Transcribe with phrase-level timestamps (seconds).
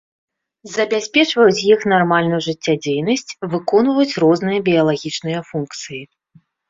[0.75, 6.01] Забяспечваюць іх нармальную жыццядзейнасць, выконваюць розныя біялагічныя функцыі.